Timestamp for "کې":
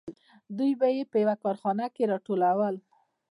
1.95-2.09